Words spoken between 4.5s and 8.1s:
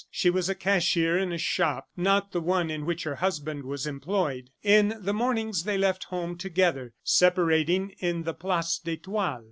In the mornings they left home together, separating